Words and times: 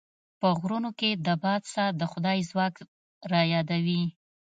په 0.39 0.47
غرونو 0.59 0.89
کې 0.99 1.09
د 1.25 1.27
باد 1.43 1.61
ساه 1.73 1.89
د 1.99 2.01
خدای 2.11 2.39
ځواک 2.49 2.75
رايادوي. 3.31 4.03